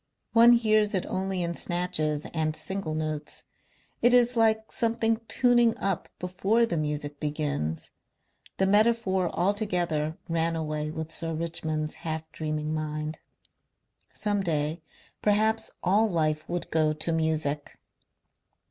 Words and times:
One 0.33 0.53
hears 0.53 0.95
it 0.95 1.05
only 1.05 1.43
in 1.43 1.53
snatches 1.53 2.25
and 2.33 2.55
single 2.55 2.95
notes. 2.95 3.43
It 4.01 4.15
is 4.15 4.35
like 4.35 4.71
something 4.71 5.21
tuning 5.27 5.77
up 5.77 6.09
before 6.17 6.65
the 6.65 6.75
Music 6.75 7.19
begins.... 7.19 7.91
The 8.57 8.65
metaphor 8.65 9.29
altogether 9.29 10.17
ran 10.27 10.55
away 10.55 10.89
with 10.89 11.11
Sir 11.11 11.35
Richmond's 11.35 11.93
half 12.01 12.27
dreaming 12.31 12.73
mind. 12.73 13.19
Some 14.11 14.41
day 14.41 14.81
perhaps 15.21 15.69
all 15.83 16.09
life 16.09 16.49
would 16.49 16.71
go 16.71 16.93
to 16.93 17.11
music. 17.11 17.77